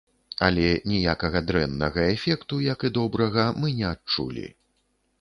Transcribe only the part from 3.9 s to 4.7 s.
адчулі.